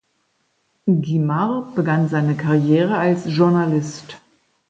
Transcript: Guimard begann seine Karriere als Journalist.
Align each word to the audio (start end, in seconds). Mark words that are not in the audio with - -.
Guimard 0.89 1.75
begann 1.75 2.09
seine 2.09 2.35
Karriere 2.35 2.97
als 2.97 3.25
Journalist. 3.27 4.19